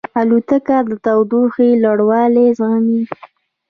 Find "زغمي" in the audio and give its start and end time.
2.57-3.01